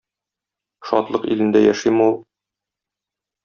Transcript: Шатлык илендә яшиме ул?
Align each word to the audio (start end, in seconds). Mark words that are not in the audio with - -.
Шатлык 0.91 1.29
илендә 1.37 1.63
яшиме 1.67 2.11
ул? 2.15 2.21